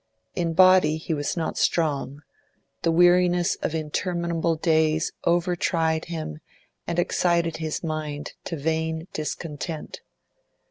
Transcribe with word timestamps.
In 0.33 0.53
body 0.55 0.97
he 0.97 1.13
was 1.13 1.37
not 1.37 1.59
strong; 1.59 2.23
the 2.81 2.91
weariness 2.91 3.53
of 3.61 3.75
interminable 3.75 4.55
days 4.55 5.11
over 5.25 5.55
tried 5.55 6.05
him 6.05 6.39
and 6.87 6.97
excited 6.97 7.57
his 7.57 7.83
mind 7.83 8.33
to 8.45 8.57
vain 8.57 9.07
discontent. 9.13 10.01